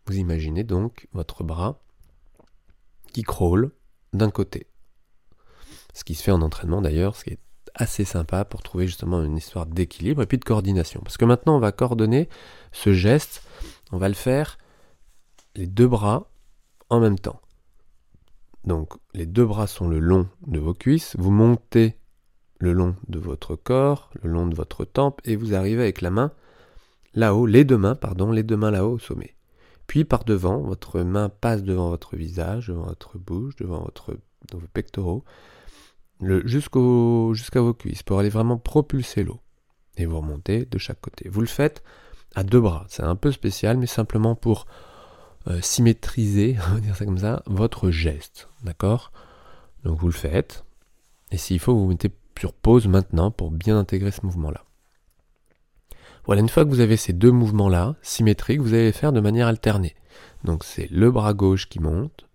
Vous 0.07 0.17
imaginez 0.17 0.63
donc 0.63 1.07
votre 1.13 1.43
bras 1.43 1.81
qui 3.13 3.23
crawl 3.23 3.71
d'un 4.13 4.29
côté. 4.29 4.67
Ce 5.93 6.03
qui 6.03 6.15
se 6.15 6.23
fait 6.23 6.31
en 6.31 6.41
entraînement 6.41 6.81
d'ailleurs, 6.81 7.15
ce 7.15 7.23
qui 7.23 7.31
est 7.31 7.39
assez 7.75 8.05
sympa 8.05 8.45
pour 8.45 8.63
trouver 8.63 8.87
justement 8.87 9.23
une 9.23 9.37
histoire 9.37 9.65
d'équilibre 9.65 10.21
et 10.21 10.25
puis 10.25 10.37
de 10.37 10.45
coordination. 10.45 11.01
Parce 11.01 11.17
que 11.17 11.25
maintenant 11.25 11.55
on 11.55 11.59
va 11.59 11.71
coordonner 11.71 12.29
ce 12.71 12.93
geste, 12.93 13.43
on 13.91 13.97
va 13.97 14.07
le 14.07 14.15
faire 14.15 14.57
les 15.55 15.67
deux 15.67 15.87
bras 15.87 16.29
en 16.89 16.99
même 16.99 17.19
temps. 17.19 17.41
Donc 18.63 18.93
les 19.13 19.25
deux 19.25 19.45
bras 19.45 19.67
sont 19.67 19.87
le 19.87 19.99
long 19.99 20.27
de 20.47 20.59
vos 20.59 20.73
cuisses, 20.73 21.15
vous 21.17 21.31
montez 21.31 21.97
le 22.59 22.73
long 22.73 22.95
de 23.07 23.19
votre 23.19 23.55
corps, 23.55 24.09
le 24.21 24.29
long 24.29 24.47
de 24.47 24.55
votre 24.55 24.85
tempe, 24.85 25.21
et 25.23 25.35
vous 25.35 25.53
arrivez 25.53 25.83
avec 25.83 26.01
la 26.01 26.09
main 26.09 26.31
là-haut, 27.13 27.45
les 27.45 27.63
deux 27.63 27.77
mains, 27.77 27.95
pardon, 27.95 28.31
les 28.31 28.43
deux 28.43 28.57
mains 28.57 28.71
là-haut 28.71 28.93
au 28.93 28.99
sommet. 28.99 29.35
Puis 29.87 30.03
par 30.03 30.23
devant, 30.23 30.61
votre 30.61 31.01
main 31.01 31.29
passe 31.29 31.63
devant 31.63 31.89
votre 31.89 32.15
visage, 32.15 32.67
devant 32.67 32.85
votre 32.85 33.17
bouche, 33.17 33.55
devant 33.55 33.81
votre, 33.83 34.17
vos 34.51 34.67
pectoraux, 34.73 35.23
jusqu'à 36.21 36.79
vos 36.79 37.73
cuisses, 37.73 38.03
pour 38.03 38.19
aller 38.19 38.29
vraiment 38.29 38.57
propulser 38.57 39.23
l'eau. 39.23 39.39
Et 39.97 40.05
vous 40.05 40.19
remontez 40.19 40.65
de 40.65 40.77
chaque 40.77 41.01
côté. 41.01 41.29
Vous 41.29 41.41
le 41.41 41.47
faites 41.47 41.83
à 42.33 42.43
deux 42.43 42.59
bras. 42.59 42.85
C'est 42.89 43.03
un 43.03 43.15
peu 43.15 43.31
spécial, 43.31 43.77
mais 43.77 43.85
simplement 43.85 44.35
pour 44.35 44.65
euh, 45.47 45.59
symétriser, 45.61 46.57
on 46.71 46.75
va 46.75 46.79
dire 46.79 46.95
ça 46.95 47.05
comme 47.05 47.17
ça, 47.17 47.43
votre 47.45 47.89
geste. 47.91 48.49
D'accord? 48.63 49.11
Donc 49.83 49.99
vous 49.99 50.07
le 50.07 50.13
faites. 50.13 50.65
Et 51.31 51.37
s'il 51.37 51.59
faut, 51.59 51.75
vous, 51.75 51.87
mettez 51.87 52.11
sur 52.39 52.53
pause 52.53 52.87
maintenant 52.87 53.31
pour 53.31 53.51
bien 53.51 53.77
intégrer 53.77 54.11
ce 54.11 54.25
mouvement-là. 54.25 54.63
Voilà, 56.25 56.41
une 56.41 56.49
fois 56.49 56.65
que 56.65 56.69
vous 56.69 56.79
avez 56.79 56.97
ces 56.97 57.13
deux 57.13 57.31
mouvements-là, 57.31 57.95
symétriques, 58.01 58.61
vous 58.61 58.73
allez 58.73 58.91
faire 58.91 59.13
de 59.13 59.19
manière 59.19 59.47
alternée. 59.47 59.95
Donc 60.43 60.63
c'est 60.63 60.89
le 60.91 61.11
bras 61.11 61.33
gauche 61.33 61.69
qui 61.69 61.79
monte, 61.79 62.27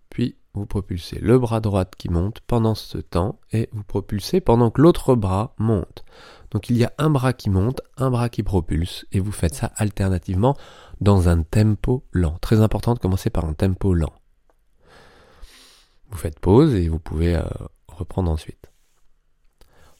vous 0.54 0.66
propulsez 0.66 1.18
le 1.20 1.38
bras 1.38 1.60
droit 1.60 1.84
qui 1.84 2.08
monte 2.08 2.40
pendant 2.40 2.74
ce 2.74 2.98
temps, 2.98 3.38
et 3.52 3.68
vous 3.72 3.84
propulsez 3.84 4.40
pendant 4.40 4.70
que 4.70 4.82
l'autre 4.82 5.14
bras 5.14 5.54
monte. 5.58 6.04
Donc 6.50 6.70
il 6.70 6.76
y 6.76 6.84
a 6.84 6.92
un 6.98 7.10
bras 7.10 7.32
qui 7.32 7.50
monte, 7.50 7.80
un 7.96 8.10
bras 8.10 8.28
qui 8.28 8.42
propulse, 8.42 9.06
et 9.12 9.20
vous 9.20 9.32
faites 9.32 9.54
ça 9.54 9.72
alternativement 9.76 10.56
dans 11.00 11.28
un 11.28 11.42
tempo 11.42 12.04
lent. 12.12 12.36
Très 12.40 12.60
important 12.60 12.94
de 12.94 12.98
commencer 12.98 13.30
par 13.30 13.44
un 13.44 13.54
tempo 13.54 13.94
lent. 13.94 14.12
Vous 16.10 16.18
faites 16.18 16.40
pause 16.40 16.74
et 16.74 16.88
vous 16.88 16.98
pouvez 16.98 17.36
euh, 17.36 17.44
reprendre 17.86 18.30
ensuite. 18.30 18.70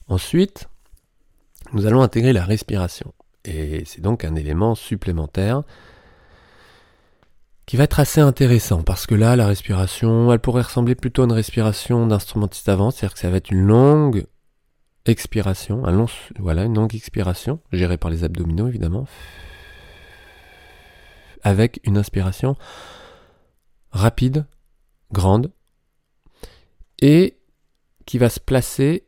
Ensuite, 0.09 0.69
nous 1.73 1.87
allons 1.87 2.03
intégrer 2.03 2.33
la 2.33 2.45
respiration. 2.45 3.15
Et 3.45 3.85
c'est 3.85 4.01
donc 4.01 4.25
un 4.25 4.35
élément 4.35 4.75
supplémentaire 4.75 5.63
qui 7.71 7.77
va 7.77 7.85
être 7.85 8.01
assez 8.01 8.21
intéressant 8.21 8.83
parce 8.83 9.07
que 9.07 9.15
là, 9.15 9.37
la 9.37 9.47
respiration, 9.47 10.33
elle 10.33 10.41
pourrait 10.41 10.63
ressembler 10.63 10.97
plutôt 10.97 11.23
à 11.23 11.27
une 11.27 11.31
respiration 11.31 12.05
d'instrumentiste 12.05 12.69
avant, 12.69 12.91
c'est-à-dire 12.91 13.15
que 13.15 13.21
ça 13.21 13.31
va 13.31 13.37
être 13.37 13.53
une 13.53 13.65
longue 13.65 14.27
expiration, 15.07 15.81
voilà, 16.41 16.65
une 16.65 16.75
longue 16.75 16.97
expiration, 16.97 17.61
gérée 17.71 17.97
par 17.97 18.11
les 18.11 18.25
abdominaux 18.25 18.67
évidemment, 18.67 19.07
avec 21.45 21.79
une 21.85 21.97
inspiration 21.97 22.57
rapide, 23.93 24.47
grande, 25.13 25.53
et 27.01 27.39
qui 28.05 28.19
va 28.19 28.31
se 28.31 28.41
placer 28.41 29.07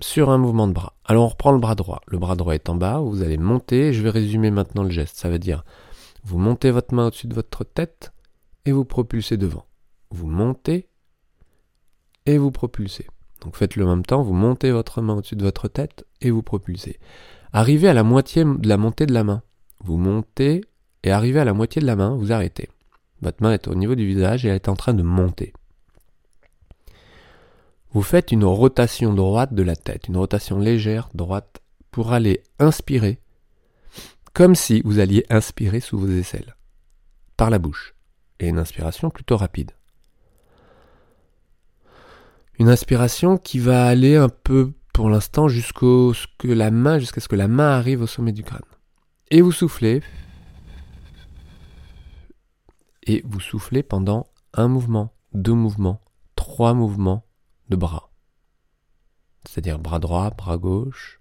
sur 0.00 0.30
un 0.30 0.38
mouvement 0.38 0.66
de 0.66 0.72
bras. 0.72 0.96
Alors 1.04 1.26
on 1.26 1.28
reprend 1.28 1.52
le 1.52 1.58
bras 1.58 1.76
droit. 1.76 2.00
Le 2.08 2.18
bras 2.18 2.34
droit 2.34 2.56
est 2.56 2.68
en 2.68 2.74
bas, 2.74 2.98
vous 2.98 3.22
allez 3.22 3.38
monter, 3.38 3.92
je 3.92 4.02
vais 4.02 4.10
résumer 4.10 4.50
maintenant 4.50 4.82
le 4.82 4.90
geste. 4.90 5.16
Ça 5.16 5.28
veut 5.28 5.38
dire, 5.38 5.62
vous 6.24 6.38
montez 6.38 6.70
votre 6.70 6.94
main 6.94 7.06
au-dessus 7.06 7.26
de 7.26 7.34
votre 7.34 7.64
tête 7.64 8.12
et 8.64 8.72
vous 8.72 8.84
propulsez 8.84 9.36
devant. 9.36 9.66
Vous 10.10 10.28
montez 10.28 10.88
et 12.26 12.38
vous 12.38 12.50
propulsez. 12.50 13.06
Donc 13.40 13.56
faites-le 13.56 13.86
même 13.86 14.04
temps, 14.04 14.22
vous 14.22 14.34
montez 14.34 14.70
votre 14.70 15.00
main 15.00 15.14
au-dessus 15.14 15.36
de 15.36 15.44
votre 15.44 15.68
tête 15.68 16.04
et 16.20 16.30
vous 16.30 16.42
propulsez. 16.42 16.98
Arrivez 17.52 17.88
à 17.88 17.94
la 17.94 18.02
moitié 18.02 18.44
de 18.44 18.68
la 18.68 18.76
montée 18.76 19.06
de 19.06 19.14
la 19.14 19.24
main. 19.24 19.42
Vous 19.84 19.96
montez 19.96 20.62
et 21.04 21.10
arrivez 21.10 21.40
à 21.40 21.44
la 21.44 21.54
moitié 21.54 21.80
de 21.80 21.86
la 21.86 21.96
main, 21.96 22.14
vous 22.16 22.32
arrêtez. 22.32 22.68
Votre 23.22 23.42
main 23.42 23.52
est 23.52 23.68
au 23.68 23.74
niveau 23.74 23.94
du 23.94 24.06
visage 24.06 24.44
et 24.44 24.48
elle 24.48 24.56
est 24.56 24.68
en 24.68 24.76
train 24.76 24.94
de 24.94 25.02
monter. 25.02 25.52
vous 27.92 28.02
faites 28.02 28.32
une 28.32 28.44
rotation 28.44 29.14
droite 29.14 29.54
de 29.54 29.62
la 29.62 29.76
tête, 29.76 30.08
une 30.08 30.16
rotation 30.16 30.58
légère 30.58 31.08
droite 31.14 31.62
pour 31.90 32.12
aller 32.12 32.42
inspirer, 32.58 33.18
comme 34.38 34.54
si 34.54 34.82
vous 34.84 35.00
alliez 35.00 35.26
inspirer 35.30 35.80
sous 35.80 35.98
vos 35.98 36.06
aisselles, 36.06 36.54
par 37.36 37.50
la 37.50 37.58
bouche, 37.58 37.96
et 38.38 38.46
une 38.46 38.60
inspiration 38.60 39.10
plutôt 39.10 39.36
rapide. 39.36 39.72
Une 42.60 42.68
inspiration 42.68 43.36
qui 43.36 43.58
va 43.58 43.84
aller 43.84 44.14
un 44.14 44.28
peu 44.28 44.74
pour 44.94 45.10
l'instant 45.10 45.48
jusqu'au 45.48 46.12
jusqu'à 46.12 47.20
ce 47.20 47.26
que 47.28 47.34
la 47.34 47.48
main 47.48 47.70
arrive 47.70 48.02
au 48.02 48.06
sommet 48.06 48.30
du 48.30 48.44
crâne. 48.44 48.62
Et 49.32 49.40
vous 49.40 49.50
soufflez. 49.50 50.04
Et 53.08 53.22
vous 53.26 53.40
soufflez 53.40 53.82
pendant 53.82 54.28
un 54.54 54.68
mouvement, 54.68 55.16
deux 55.32 55.52
mouvements, 55.52 56.00
trois 56.36 56.74
mouvements 56.74 57.26
de 57.70 57.74
bras. 57.74 58.12
C'est-à-dire 59.48 59.80
bras 59.80 59.98
droit, 59.98 60.30
bras 60.30 60.58
gauche 60.58 61.20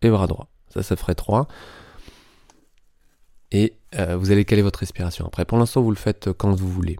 et 0.00 0.08
bras 0.08 0.26
droit. 0.26 0.48
Ça, 0.68 0.82
ça 0.82 0.96
ferait 0.96 1.14
trois. 1.14 1.46
Et 3.52 3.74
euh, 3.94 4.16
vous 4.16 4.32
allez 4.32 4.44
caler 4.44 4.62
votre 4.62 4.80
respiration. 4.80 5.26
Après, 5.26 5.44
pour 5.44 5.58
l'instant, 5.58 5.82
vous 5.82 5.90
le 5.90 5.96
faites 5.96 6.32
quand 6.32 6.52
vous 6.52 6.68
voulez. 6.68 6.96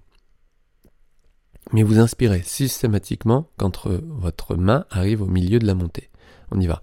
Mais 1.72 1.82
vous 1.82 1.98
inspirez 1.98 2.42
systématiquement 2.42 3.48
quand 3.56 3.88
votre 3.88 4.54
main 4.54 4.84
arrive 4.90 5.22
au 5.22 5.26
milieu 5.26 5.58
de 5.58 5.66
la 5.66 5.74
montée. 5.74 6.10
On 6.50 6.60
y 6.60 6.66
va. 6.66 6.82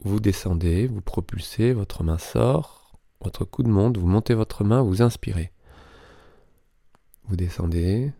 Vous 0.00 0.20
descendez, 0.20 0.86
vous 0.86 1.00
propulsez, 1.00 1.72
votre 1.72 2.04
main 2.04 2.18
sort, 2.18 2.98
votre 3.20 3.44
coude 3.44 3.66
monte, 3.66 3.96
vous 3.96 4.06
montez 4.06 4.34
votre 4.34 4.62
main, 4.62 4.82
vous 4.82 5.02
inspirez. 5.02 5.50
Vous 7.24 7.34
descendez, 7.34 8.12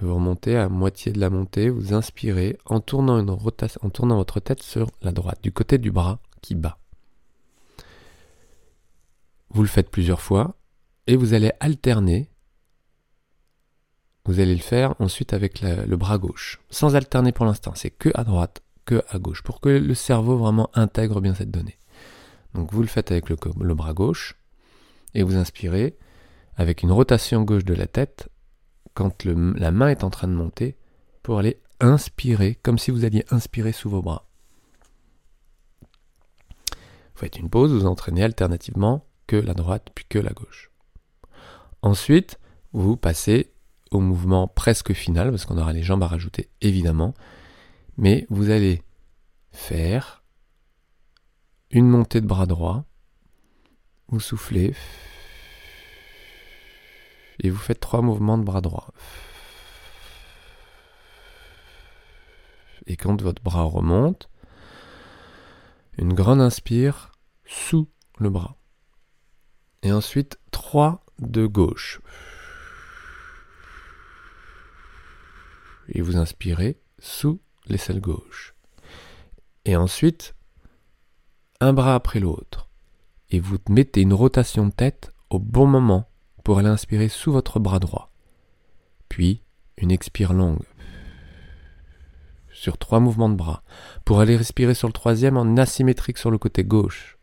vous 0.00 0.14
remontez 0.14 0.56
à 0.56 0.68
moitié 0.68 1.10
de 1.10 1.18
la 1.18 1.30
montée, 1.30 1.70
vous 1.70 1.92
inspirez 1.94 2.56
en 2.66 2.78
tournant 2.80 3.24
votre 3.24 4.40
tête 4.40 4.62
sur 4.62 4.88
la 5.02 5.10
droite, 5.10 5.42
du 5.42 5.50
côté 5.50 5.78
du 5.78 5.90
bras 5.90 6.20
qui 6.40 6.54
bat. 6.54 6.78
Vous 9.50 9.62
le 9.62 9.68
faites 9.68 9.90
plusieurs 9.90 10.20
fois 10.20 10.56
et 11.06 11.16
vous 11.16 11.34
allez 11.34 11.52
alterner. 11.60 12.30
Vous 14.24 14.40
allez 14.40 14.54
le 14.54 14.60
faire 14.60 14.94
ensuite 14.98 15.32
avec 15.32 15.62
le 15.62 15.96
bras 15.96 16.18
gauche, 16.18 16.60
sans 16.68 16.96
alterner 16.96 17.32
pour 17.32 17.46
l'instant. 17.46 17.72
C'est 17.74 17.90
que 17.90 18.10
à 18.14 18.24
droite, 18.24 18.62
que 18.84 19.02
à 19.08 19.18
gauche, 19.18 19.42
pour 19.42 19.60
que 19.60 19.70
le 19.70 19.94
cerveau 19.94 20.36
vraiment 20.36 20.70
intègre 20.74 21.20
bien 21.20 21.34
cette 21.34 21.50
donnée. 21.50 21.78
Donc 22.54 22.72
vous 22.72 22.82
le 22.82 22.88
faites 22.88 23.10
avec 23.10 23.28
le, 23.30 23.74
bras 23.74 23.94
gauche 23.94 24.36
et 25.14 25.22
vous 25.22 25.36
inspirez 25.36 25.96
avec 26.56 26.82
une 26.82 26.92
rotation 26.92 27.42
gauche 27.42 27.64
de 27.64 27.74
la 27.74 27.86
tête 27.86 28.28
quand 28.94 29.24
la 29.24 29.70
main 29.70 29.88
est 29.88 30.04
en 30.04 30.10
train 30.10 30.28
de 30.28 30.32
monter 30.32 30.76
pour 31.22 31.38
aller 31.38 31.60
inspirer, 31.80 32.56
comme 32.62 32.78
si 32.78 32.90
vous 32.90 33.04
alliez 33.04 33.24
inspirer 33.30 33.72
sous 33.72 33.88
vos 33.88 34.02
bras. 34.02 34.26
Vous 37.14 37.20
faites 37.20 37.38
une 37.38 37.48
pause, 37.48 37.72
vous 37.72 37.86
entraînez 37.86 38.24
alternativement 38.24 39.07
que 39.28 39.36
la 39.36 39.54
droite 39.54 39.90
puis 39.94 40.06
que 40.08 40.18
la 40.18 40.32
gauche. 40.32 40.72
Ensuite, 41.82 42.40
vous 42.72 42.96
passez 42.96 43.52
au 43.92 44.00
mouvement 44.00 44.48
presque 44.48 44.92
final, 44.92 45.30
parce 45.30 45.44
qu'on 45.44 45.58
aura 45.58 45.72
les 45.72 45.84
jambes 45.84 46.02
à 46.02 46.08
rajouter 46.08 46.50
évidemment, 46.60 47.14
mais 47.96 48.26
vous 48.30 48.50
allez 48.50 48.82
faire 49.52 50.24
une 51.70 51.88
montée 51.88 52.20
de 52.20 52.26
bras 52.26 52.46
droit, 52.46 52.84
vous 54.08 54.20
soufflez, 54.20 54.74
et 57.40 57.50
vous 57.50 57.58
faites 57.58 57.80
trois 57.80 58.02
mouvements 58.02 58.38
de 58.38 58.44
bras 58.44 58.60
droit. 58.60 58.92
Et 62.86 62.96
quand 62.96 63.20
votre 63.20 63.42
bras 63.42 63.64
remonte, 63.64 64.28
une 65.98 66.14
grande 66.14 66.40
inspire 66.40 67.12
sous 67.44 67.88
le 68.18 68.30
bras. 68.30 68.57
Et 69.82 69.92
ensuite 69.92 70.38
trois 70.50 71.04
de 71.18 71.46
gauche. 71.46 72.00
Et 75.88 76.00
vous 76.00 76.16
inspirez 76.16 76.78
sous 76.98 77.40
l'aisselle 77.66 78.00
gauche. 78.00 78.54
Et 79.64 79.76
ensuite, 79.76 80.34
un 81.60 81.72
bras 81.72 81.94
après 81.94 82.20
l'autre. 82.20 82.68
Et 83.30 83.40
vous 83.40 83.58
mettez 83.68 84.02
une 84.02 84.14
rotation 84.14 84.66
de 84.66 84.72
tête 84.72 85.12
au 85.30 85.38
bon 85.38 85.66
moment 85.66 86.08
pour 86.44 86.58
aller 86.58 86.68
inspirer 86.68 87.08
sous 87.08 87.32
votre 87.32 87.60
bras 87.60 87.78
droit. 87.78 88.10
Puis 89.08 89.42
une 89.76 89.90
expire 89.90 90.32
longue 90.32 90.64
sur 92.58 92.76
trois 92.76 92.98
mouvements 93.00 93.28
de 93.28 93.36
bras 93.36 93.62
pour 94.04 94.20
aller 94.20 94.36
respirer 94.36 94.74
sur 94.74 94.88
le 94.88 94.92
troisième 94.92 95.36
en 95.36 95.56
asymétrique 95.56 96.18
sur 96.18 96.30
le 96.30 96.38
côté 96.38 96.64
gauche. 96.64 97.17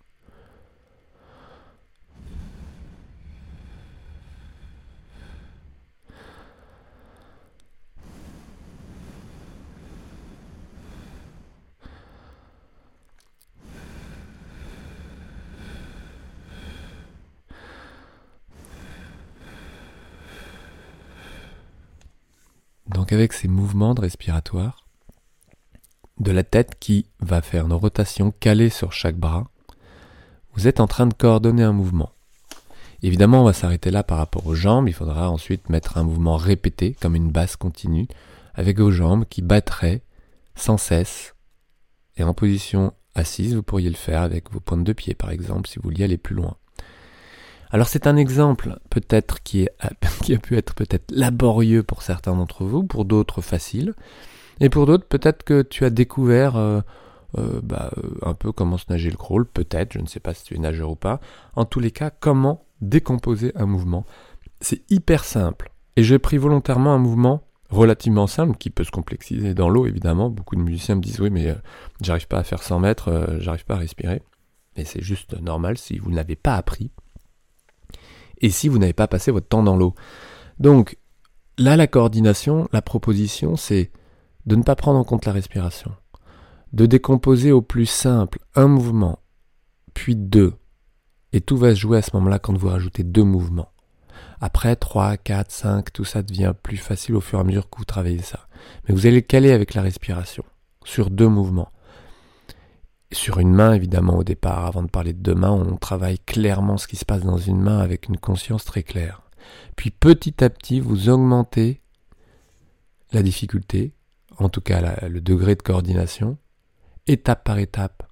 Donc 23.05 23.13
avec 23.13 23.33
ces 23.33 23.47
mouvements 23.47 23.93
de 23.93 24.01
respiratoire, 24.01 24.83
de 26.17 26.31
la 26.31 26.41
tête 26.43 26.79
qui 26.79 27.05
va 27.19 27.43
faire 27.43 27.67
une 27.67 27.73
rotation 27.73 28.31
calée 28.31 28.71
sur 28.71 28.93
chaque 28.93 29.15
bras, 29.15 29.47
vous 30.55 30.67
êtes 30.67 30.79
en 30.79 30.87
train 30.87 31.05
de 31.05 31.13
coordonner 31.13 31.61
un 31.61 31.71
mouvement. 31.71 32.09
Évidemment, 33.03 33.41
on 33.41 33.45
va 33.45 33.53
s'arrêter 33.53 33.91
là 33.91 34.01
par 34.01 34.17
rapport 34.17 34.47
aux 34.47 34.55
jambes. 34.55 34.87
Il 34.87 34.95
faudra 34.95 35.29
ensuite 35.29 35.69
mettre 35.69 35.99
un 35.99 36.03
mouvement 36.03 36.35
répété, 36.35 36.97
comme 36.99 37.15
une 37.15 37.29
basse 37.29 37.57
continue, 37.57 38.07
avec 38.55 38.79
vos 38.79 38.89
jambes 38.89 39.25
qui 39.29 39.43
battraient 39.43 40.01
sans 40.55 40.79
cesse. 40.79 41.35
Et 42.17 42.23
en 42.23 42.33
position 42.33 42.91
assise, 43.13 43.53
vous 43.53 43.61
pourriez 43.61 43.89
le 43.89 43.95
faire 43.95 44.23
avec 44.23 44.51
vos 44.51 44.59
pointes 44.59 44.83
de 44.83 44.93
pied, 44.93 45.13
par 45.13 45.29
exemple, 45.29 45.69
si 45.69 45.75
vous 45.75 45.83
vouliez 45.83 46.05
aller 46.05 46.17
plus 46.17 46.33
loin. 46.33 46.57
Alors 47.75 47.89
c'est 47.89 48.07
un 48.07 48.15
exemple 48.15 48.79
peut-être 48.89 49.43
qui, 49.43 49.67
qui, 50.23 50.33
a 50.33 50.37
pu 50.37 50.55
être 50.55 50.73
peut-être 50.75 51.11
laborieux 51.11 51.83
pour 51.83 52.03
certains 52.03 52.33
d'entre 52.33 52.63
vous, 52.63 52.85
pour 52.85 53.03
d'autres 53.03 53.41
facile, 53.41 53.95
et 54.61 54.69
pour 54.69 54.85
d'autres 54.85 55.05
peut-être 55.05 55.43
que 55.43 55.61
tu 55.61 55.83
as 55.83 55.89
découvert 55.89 56.55
euh, 56.55 56.79
euh, 57.37 57.59
bah, 57.61 57.91
euh, 57.97 58.11
un 58.21 58.33
peu 58.33 58.53
comment 58.53 58.77
se 58.77 58.85
nager 58.87 59.09
le 59.09 59.17
crawl, 59.17 59.45
peut-être, 59.45 59.91
je 59.91 59.99
ne 59.99 60.05
sais 60.05 60.21
pas 60.21 60.33
si 60.33 60.45
tu 60.45 60.55
es 60.55 60.57
nageur 60.57 60.89
ou 60.89 60.95
pas, 60.95 61.19
en 61.57 61.65
tous 61.65 61.81
les 61.81 61.91
cas 61.91 62.11
comment 62.11 62.65
décomposer 62.79 63.51
un 63.55 63.65
mouvement? 63.65 64.05
C'est 64.61 64.89
hyper 64.89 65.25
simple, 65.25 65.69
et 65.97 66.03
j'ai 66.03 66.17
pris 66.17 66.37
volontairement 66.37 66.93
un 66.93 66.99
mouvement 66.99 67.43
relativement 67.69 68.27
simple 68.27 68.55
qui 68.55 68.69
peut 68.69 68.85
se 68.85 68.91
complexiser 68.91 69.53
dans 69.53 69.67
l'eau 69.67 69.85
évidemment. 69.85 70.29
Beaucoup 70.29 70.55
de 70.55 70.61
musiciens 70.61 70.95
me 70.95 71.01
disent 71.01 71.19
oui 71.19 71.29
mais 71.29 71.53
j'arrive 71.99 72.29
pas 72.29 72.37
à 72.37 72.43
faire 72.45 72.63
100 72.63 72.79
mètres, 72.79 73.35
j'arrive 73.39 73.65
pas 73.65 73.75
à 73.75 73.79
respirer. 73.79 74.21
Mais 74.77 74.85
c'est 74.85 75.01
juste 75.01 75.37
normal 75.41 75.77
si 75.77 75.97
vous 75.99 76.09
ne 76.09 76.15
l'avez 76.15 76.37
pas 76.37 76.55
appris 76.55 76.91
et 78.41 78.49
si 78.49 78.67
vous 78.67 78.77
n'avez 78.77 78.93
pas 78.93 79.07
passé 79.07 79.31
votre 79.31 79.47
temps 79.47 79.63
dans 79.63 79.77
l'eau. 79.77 79.95
Donc 80.59 80.97
là, 81.57 81.75
la 81.75 81.87
coordination, 81.87 82.67
la 82.71 82.81
proposition, 82.81 83.55
c'est 83.55 83.91
de 84.45 84.55
ne 84.55 84.63
pas 84.63 84.75
prendre 84.75 84.99
en 84.99 85.03
compte 85.03 85.25
la 85.25 85.31
respiration, 85.31 85.91
de 86.73 86.85
décomposer 86.85 87.51
au 87.51 87.61
plus 87.61 87.85
simple 87.85 88.39
un 88.55 88.67
mouvement, 88.67 89.19
puis 89.93 90.15
deux, 90.15 90.53
et 91.33 91.41
tout 91.41 91.57
va 91.57 91.73
se 91.73 91.79
jouer 91.79 91.97
à 91.97 92.01
ce 92.01 92.11
moment-là 92.13 92.39
quand 92.39 92.57
vous 92.57 92.69
rajoutez 92.69 93.03
deux 93.03 93.23
mouvements. 93.23 93.71
Après, 94.39 94.75
3, 94.75 95.17
4, 95.17 95.51
5, 95.51 95.93
tout 95.93 96.05
ça 96.05 96.21
devient 96.21 96.53
plus 96.61 96.77
facile 96.77 97.15
au 97.15 97.21
fur 97.21 97.39
et 97.39 97.41
à 97.41 97.45
mesure 97.45 97.69
que 97.69 97.77
vous 97.77 97.85
travaillez 97.85 98.21
ça. 98.21 98.47
Mais 98.87 98.93
vous 98.93 99.07
allez 99.07 99.21
caler 99.21 99.51
avec 99.51 99.73
la 99.73 99.81
respiration, 99.81 100.43
sur 100.83 101.09
deux 101.09 101.27
mouvements 101.27 101.71
sur 103.11 103.39
une 103.39 103.53
main, 103.53 103.73
évidemment, 103.73 104.17
au 104.17 104.23
départ. 104.23 104.65
Avant 104.65 104.83
de 104.83 104.89
parler 104.89 105.13
de 105.13 105.21
deux 105.21 105.35
mains, 105.35 105.51
on 105.51 105.77
travaille 105.77 106.19
clairement 106.19 106.77
ce 106.77 106.87
qui 106.87 106.95
se 106.95 107.05
passe 107.05 107.23
dans 107.23 107.37
une 107.37 107.61
main 107.61 107.79
avec 107.79 108.07
une 108.07 108.17
conscience 108.17 108.65
très 108.65 108.83
claire. 108.83 109.21
Puis 109.75 109.91
petit 109.91 110.43
à 110.43 110.49
petit, 110.49 110.79
vous 110.79 111.09
augmentez 111.09 111.81
la 113.11 113.21
difficulté, 113.21 113.93
en 114.37 114.49
tout 114.49 114.61
cas 114.61 115.07
le 115.07 115.21
degré 115.21 115.55
de 115.55 115.61
coordination, 115.61 116.37
étape 117.07 117.43
par 117.43 117.59
étape. 117.59 118.03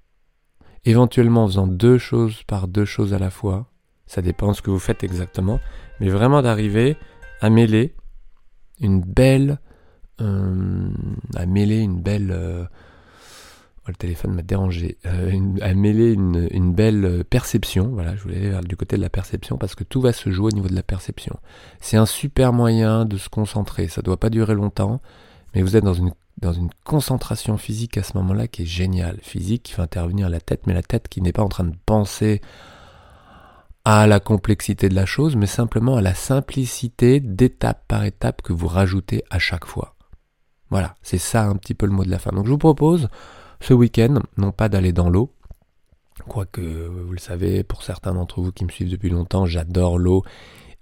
Éventuellement 0.85 1.45
en 1.45 1.47
faisant 1.47 1.67
deux 1.67 1.97
choses 1.97 2.43
par 2.43 2.67
deux 2.67 2.85
choses 2.85 3.13
à 3.13 3.19
la 3.19 3.29
fois. 3.29 3.71
Ça 4.05 4.21
dépend 4.21 4.49
de 4.49 4.53
ce 4.53 4.61
que 4.61 4.69
vous 4.69 4.79
faites 4.79 5.03
exactement. 5.03 5.59
Mais 5.99 6.09
vraiment 6.09 6.41
d'arriver 6.41 6.97
à 7.41 7.49
mêler 7.49 7.95
une 8.79 9.01
belle... 9.01 9.59
Euh, 10.21 10.89
à 11.35 11.45
mêler 11.45 11.79
une 11.79 12.01
belle... 12.01 12.31
Euh, 12.31 12.65
le 13.91 13.95
téléphone 13.95 14.33
m'a 14.33 14.41
dérangé, 14.41 14.97
euh, 15.05 15.57
à 15.61 15.73
mêler 15.73 16.13
une, 16.13 16.73
belle 16.73 17.05
euh, 17.05 17.23
perception. 17.23 17.89
Voilà, 17.89 18.15
je 18.15 18.21
voulais 18.23 18.53
aller 18.53 18.67
du 18.67 18.77
côté 18.77 18.95
de 18.95 19.01
la 19.01 19.09
perception 19.09 19.57
parce 19.57 19.75
que 19.75 19.83
tout 19.83 19.99
va 19.99 20.13
se 20.13 20.31
jouer 20.31 20.51
au 20.51 20.55
niveau 20.55 20.69
de 20.69 20.75
la 20.75 20.83
perception. 20.83 21.37
C'est 21.81 21.97
un 21.97 22.05
super 22.05 22.53
moyen 22.53 23.05
de 23.05 23.17
se 23.17 23.27
concentrer. 23.27 23.89
Ça 23.89 24.01
ne 24.01 24.05
doit 24.05 24.19
pas 24.19 24.29
durer 24.29 24.53
longtemps, 24.53 25.01
mais 25.53 25.61
vous 25.61 25.75
êtes 25.75 25.83
dans 25.83 25.93
une, 25.93 26.13
dans 26.39 26.53
une 26.53 26.69
concentration 26.85 27.57
physique 27.57 27.97
à 27.97 28.03
ce 28.03 28.17
moment-là 28.17 28.47
qui 28.47 28.61
est 28.61 28.67
géniale. 28.67 29.19
Physique 29.21 29.63
qui 29.63 29.73
fait 29.73 29.81
intervenir 29.81 30.29
la 30.29 30.39
tête, 30.39 30.65
mais 30.65 30.73
la 30.73 30.83
tête 30.83 31.09
qui 31.09 31.21
n'est 31.21 31.33
pas 31.33 31.43
en 31.43 31.49
train 31.49 31.65
de 31.65 31.75
penser 31.85 32.41
à 33.85 34.07
la 34.07 34.21
complexité 34.21 34.87
de 34.87 34.95
la 34.95 35.05
chose, 35.05 35.35
mais 35.35 35.45
simplement 35.45 35.97
à 35.97 36.01
la 36.01 36.13
simplicité 36.13 37.19
d'étape 37.19 37.83
par 37.89 38.05
étape 38.05 38.41
que 38.41 38.53
vous 38.53 38.67
rajoutez 38.67 39.25
à 39.29 39.39
chaque 39.39 39.65
fois. 39.65 39.95
Voilà, 40.69 40.95
c'est 41.03 41.17
ça 41.17 41.43
un 41.43 41.55
petit 41.55 41.73
peu 41.73 41.85
le 41.85 41.91
mot 41.91 42.05
de 42.05 42.09
la 42.09 42.17
fin. 42.17 42.31
Donc 42.31 42.45
je 42.45 42.51
vous 42.51 42.57
propose 42.57 43.09
ce 43.63 43.73
week-end, 43.73 44.15
non 44.37 44.51
pas 44.51 44.69
d'aller 44.69 44.91
dans 44.91 45.09
l'eau, 45.09 45.31
quoique 46.27 46.61
vous 46.61 47.13
le 47.13 47.19
savez, 47.19 47.63
pour 47.63 47.83
certains 47.83 48.13
d'entre 48.13 48.41
vous 48.41 48.51
qui 48.51 48.65
me 48.65 48.69
suivent 48.69 48.89
depuis 48.91 49.09
longtemps, 49.09 49.45
j'adore 49.45 49.97
l'eau 49.97 50.23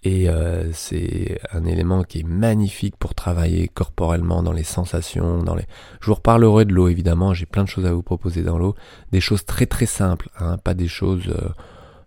et 0.04 0.30
euh, 0.30 0.72
c'est 0.74 1.40
un 1.52 1.64
élément 1.64 2.04
qui 2.04 2.22
est 2.22 2.28
magnifique 2.28 2.96
pour 2.98 3.14
travailler 3.14 3.68
corporellement 3.68 4.42
dans 4.42 4.52
les 4.52 4.64
sensations, 4.64 5.44
dans 5.44 5.54
les. 5.54 5.66
Je 6.00 6.08
vous 6.08 6.16
reparlerai 6.16 6.66
de 6.66 6.74
l'eau 6.74 6.88
évidemment. 6.88 7.36
J'ai 7.36 7.46
plein 7.46 7.64
de 7.64 7.70
choses 7.70 7.86
à 7.86 7.94
vous 7.94 8.02
proposer 8.02 8.42
dans 8.42 8.58
l'eau, 8.58 8.74
des 9.12 9.22
choses 9.22 9.46
très 9.46 9.68
très 9.68 9.86
simples, 9.86 10.30
hein, 10.40 10.58
pas 10.58 10.74
des 10.74 10.88
choses 10.88 11.28
euh, 11.28 11.50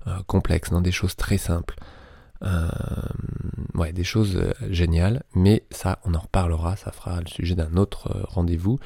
euh, 0.08 0.18
complexes, 0.26 0.72
non, 0.72 0.80
des 0.80 0.92
choses 0.92 1.14
très 1.14 1.38
simples. 1.38 1.76
ouais, 3.74 3.92
des 3.92 4.04
choses 4.04 4.38
géniales, 4.68 5.22
mais 5.34 5.64
ça, 5.70 6.00
on 6.04 6.14
en 6.14 6.18
reparlera. 6.20 6.76
Ça 6.76 6.90
fera 6.90 7.20
le 7.20 7.28
sujet 7.28 7.54
d'un 7.54 7.76
autre 7.76 8.10
rendez-vous. 8.28 8.80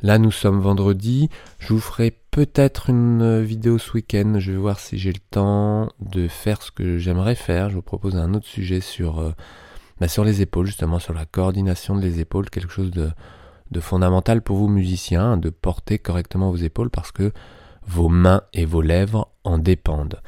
Là, 0.00 0.18
nous 0.18 0.30
sommes 0.30 0.60
vendredi. 0.60 1.28
Je 1.58 1.72
vous 1.72 1.80
ferai 1.80 2.16
peut-être 2.30 2.88
une 2.88 3.20
euh, 3.20 3.42
vidéo 3.42 3.78
ce 3.78 3.94
week-end. 3.94 4.34
Je 4.38 4.52
vais 4.52 4.58
voir 4.58 4.78
si 4.78 4.96
j'ai 4.96 5.12
le 5.12 5.18
temps 5.18 5.88
de 5.98 6.28
faire 6.28 6.62
ce 6.62 6.70
que 6.70 6.98
j'aimerais 6.98 7.34
faire. 7.34 7.68
Je 7.68 7.74
vous 7.74 7.82
propose 7.82 8.14
un 8.16 8.32
autre 8.32 8.46
sujet 8.46 8.80
sur, 8.80 9.18
euh, 9.18 9.32
bah, 9.98 10.06
sur 10.06 10.22
les 10.22 10.40
épaules, 10.40 10.66
justement, 10.66 11.00
sur 11.00 11.14
la 11.14 11.26
coordination 11.26 11.96
des 11.96 12.20
épaules. 12.20 12.48
Quelque 12.48 12.72
chose 12.72 12.92
de, 12.92 13.10
de 13.72 13.80
fondamental 13.80 14.40
pour 14.40 14.56
vous, 14.56 14.68
musiciens, 14.68 15.36
de 15.36 15.50
porter 15.50 15.98
correctement 15.98 16.52
vos 16.52 16.56
épaules 16.58 16.90
parce 16.90 17.10
que 17.10 17.32
vos 17.84 18.08
mains 18.08 18.42
et 18.52 18.66
vos 18.66 18.82
lèvres 18.82 19.32
en 19.42 19.58
dépendent. 19.58 20.20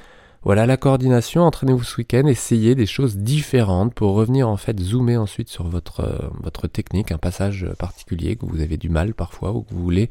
Voilà 0.43 0.65
la 0.65 0.79
coordination, 0.79 1.43
entraînez-vous 1.43 1.85
ce 1.85 1.99
week-end, 1.99 2.27
essayez 2.27 2.75
des 2.75 2.87
choses 2.87 3.19
différentes 3.19 3.93
pour 3.93 4.15
revenir 4.15 4.49
en 4.49 4.57
fait 4.57 4.81
zoomer 4.81 5.19
ensuite 5.19 5.51
sur 5.51 5.67
votre, 5.67 6.01
euh, 6.01 6.69
technique, 6.69 7.13
un 7.13 7.19
passage 7.19 7.67
particulier 7.79 8.37
que 8.37 8.47
vous 8.47 8.63
avez 8.63 8.79
du 8.79 8.89
mal 8.89 9.13
parfois 9.13 9.53
ou 9.53 9.63
que 9.63 9.75
vous 9.75 9.83
voulez 9.83 10.09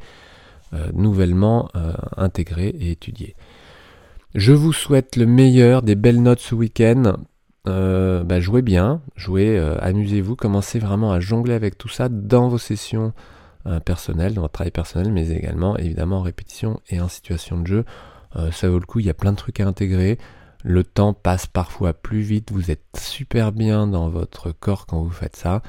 euh, 0.72 0.86
nouvellement 0.94 1.68
euh, 1.74 1.94
intégrer 2.16 2.68
et 2.68 2.92
étudier. 2.92 3.34
Je 4.36 4.52
vous 4.52 4.72
souhaite 4.72 5.16
le 5.16 5.26
meilleur, 5.26 5.82
des 5.82 5.96
belles 5.96 6.22
notes 6.22 6.38
ce 6.38 6.54
week-end. 6.54 7.16
Bah, 7.64 8.40
jouez 8.40 8.62
bien, 8.62 9.00
jouez, 9.16 9.58
amusez-vous, 9.80 10.34
commencez 10.34 10.80
vraiment 10.80 11.12
à 11.12 11.20
jongler 11.20 11.54
avec 11.54 11.78
tout 11.78 11.88
ça 11.88 12.08
dans 12.08 12.48
vos 12.48 12.58
sessions 12.58 13.12
personnelles, 13.84 14.34
dans 14.34 14.42
votre 14.42 14.54
travail 14.54 14.72
personnel, 14.72 15.12
mais 15.12 15.30
également 15.30 15.76
évidemment 15.76 16.18
en 16.18 16.22
répétition 16.22 16.80
et 16.88 17.00
en 17.00 17.06
situation 17.06 17.60
de 17.60 17.66
jeu. 17.66 17.84
Euh, 18.36 18.50
ça 18.52 18.68
vaut 18.68 18.78
le 18.78 18.86
coup, 18.86 19.00
il 19.00 19.06
y 19.06 19.10
a 19.10 19.14
plein 19.14 19.32
de 19.32 19.36
trucs 19.36 19.60
à 19.60 19.66
intégrer. 19.66 20.18
Le 20.62 20.84
temps 20.84 21.14
passe 21.14 21.46
parfois 21.46 21.92
plus 21.94 22.20
vite, 22.20 22.52
vous 22.52 22.70
êtes 22.70 22.84
super 22.98 23.52
bien 23.52 23.86
dans 23.86 24.08
votre 24.08 24.52
corps 24.52 24.86
quand 24.86 25.02
vous 25.02 25.10
faites 25.10 25.36
ça, 25.36 25.62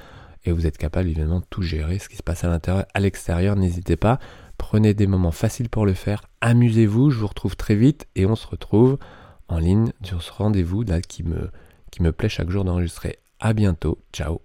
et 0.44 0.52
vous 0.52 0.68
êtes 0.68 0.78
capable 0.78 1.08
évidemment 1.08 1.40
de 1.40 1.46
tout 1.50 1.62
gérer, 1.62 1.98
ce 1.98 2.10
qui 2.10 2.18
se 2.18 2.24
passe 2.24 2.44
à 2.44 2.50
l'intérieur, 2.50 2.86
à 2.94 3.00
l'extérieur, 3.00 3.56
n'hésitez 3.56 3.96
pas, 3.96 4.20
prenez 4.58 4.94
des 4.94 5.08
moments 5.08 5.32
faciles 5.32 5.70
pour 5.70 5.86
le 5.86 5.94
faire, 5.94 6.24
amusez-vous, 6.42 7.10
je 7.10 7.20
vous 7.20 7.28
retrouve 7.28 7.56
très 7.56 7.76
vite, 7.76 8.08
et 8.16 8.26
on 8.26 8.36
se 8.36 8.48
retrouve 8.48 8.98
en 9.48 9.60
ligne 9.60 9.94
sur 10.04 10.22
ce 10.22 10.32
rendez-vous 10.34 10.84
qui 11.08 11.24
me, 11.24 11.52
qui 11.90 12.04
me 12.04 12.12
plaît 12.12 12.30
chaque 12.30 12.50
jour 12.50 12.66
d'enregistrer. 12.66 13.20
À 13.40 13.54
bientôt, 13.54 13.98
ciao 14.12 14.42